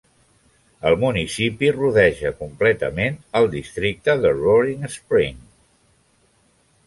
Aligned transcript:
El 0.91 0.95
municipi 1.01 1.67
rodeja 1.75 2.31
completament 2.39 3.19
el 3.41 3.49
districte 3.55 4.15
de 4.23 4.31
Roaring 4.39 4.87
Spring. 4.95 5.37